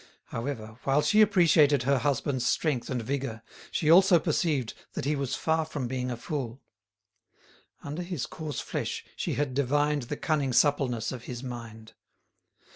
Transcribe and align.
However, 0.29 0.79
while 0.83 1.03
she 1.03 1.21
appreciated 1.21 1.83
her 1.83 1.99
husband's 1.99 2.47
strength 2.47 2.89
and 2.89 3.03
vigour, 3.03 3.43
she 3.69 3.91
also 3.91 4.17
perceived 4.17 4.73
that 4.93 5.05
he 5.05 5.15
was 5.15 5.35
far 5.35 5.63
from 5.63 5.87
being 5.87 6.09
a 6.09 6.17
fool; 6.17 6.59
under 7.83 8.01
his 8.01 8.25
coarse 8.25 8.59
flesh 8.61 9.05
she 9.15 9.35
had 9.35 9.53
divined 9.53 10.01
the 10.09 10.17
cunning 10.17 10.53
suppleness 10.53 11.11
of 11.11 11.25
his 11.25 11.43
mind. 11.43 11.93